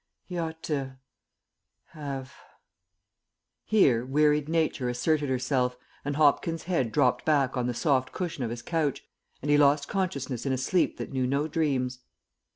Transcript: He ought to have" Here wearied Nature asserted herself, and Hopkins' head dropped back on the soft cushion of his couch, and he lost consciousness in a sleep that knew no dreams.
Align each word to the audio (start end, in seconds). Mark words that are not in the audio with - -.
He 0.25 0.35
ought 0.35 0.63
to 0.63 0.97
have" 1.89 2.33
Here 3.75 4.03
wearied 4.03 4.49
Nature 4.49 4.89
asserted 4.89 5.29
herself, 5.29 5.77
and 6.03 6.15
Hopkins' 6.15 6.63
head 6.63 6.91
dropped 6.91 7.23
back 7.23 7.55
on 7.55 7.67
the 7.67 7.75
soft 7.75 8.11
cushion 8.11 8.43
of 8.43 8.49
his 8.49 8.63
couch, 8.63 9.03
and 9.43 9.51
he 9.51 9.59
lost 9.59 9.87
consciousness 9.87 10.43
in 10.43 10.53
a 10.53 10.57
sleep 10.57 10.97
that 10.97 11.13
knew 11.13 11.27
no 11.27 11.47
dreams. 11.47 11.99